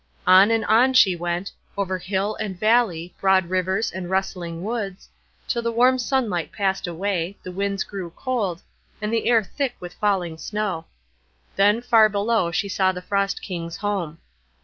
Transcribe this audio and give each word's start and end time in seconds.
On 0.25 0.49
and 0.49 0.65
on 0.65 0.93
she 0.93 1.15
went, 1.15 1.51
over 1.77 1.99
hill 1.99 2.33
and 2.39 2.59
valley, 2.59 3.13
broad 3.21 3.51
rivers 3.51 3.91
and 3.91 4.09
rustling 4.09 4.63
woods, 4.63 5.07
till 5.47 5.61
the 5.61 5.71
warm 5.71 5.99
sunlight 5.99 6.51
passed 6.51 6.87
away, 6.87 7.37
the 7.43 7.51
winds 7.51 7.83
grew 7.83 8.09
cold, 8.15 8.63
and 8.99 9.13
the 9.13 9.27
air 9.27 9.43
thick 9.43 9.75
with 9.79 9.93
falling 9.93 10.39
snow. 10.39 10.85
Then 11.55 11.83
far 11.83 12.09
below 12.09 12.49
she 12.49 12.67
saw 12.67 12.91
the 12.91 13.03
Frost 13.03 13.43
King's 13.43 13.77
home. 13.77 14.17